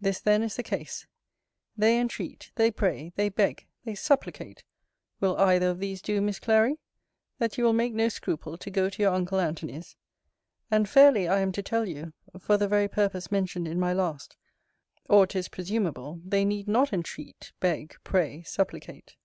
This 0.00 0.20
then 0.20 0.44
is 0.44 0.54
the 0.54 0.62
case: 0.62 1.08
They 1.76 1.98
entreat, 1.98 2.52
they 2.54 2.70
pray, 2.70 3.12
they 3.16 3.28
beg, 3.28 3.66
they 3.84 3.96
supplicate 3.96 4.62
(will 5.18 5.36
either 5.38 5.70
of 5.70 5.80
these 5.80 6.00
do, 6.00 6.20
Miss 6.20 6.38
Clary?) 6.38 6.78
that 7.40 7.58
you 7.58 7.64
will 7.64 7.72
make 7.72 7.92
no 7.92 8.08
scruple 8.08 8.56
to 8.58 8.70
go 8.70 8.88
to 8.88 9.02
your 9.02 9.12
uncle 9.12 9.40
Antony's: 9.40 9.96
and 10.70 10.88
fairly 10.88 11.26
I 11.26 11.40
am 11.40 11.50
to 11.50 11.64
tell 11.64 11.88
you, 11.88 12.12
for 12.38 12.56
the 12.56 12.68
very 12.68 12.86
purpose 12.86 13.32
mentioned 13.32 13.66
in 13.66 13.80
my 13.80 13.92
last 13.92 14.36
or, 15.08 15.26
'tis 15.26 15.48
presumable, 15.48 16.20
they 16.24 16.44
need 16.44 16.68
not 16.68 16.92
entreat, 16.92 17.52
beg, 17.58 17.96
pray, 18.04 18.44
supplicate. 18.44 19.16